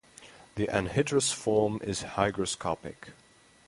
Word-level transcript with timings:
The 0.55 0.65
anhydrous 0.65 1.31
form 1.31 1.79
is 1.83 2.01
hygroscopic. 2.01 3.09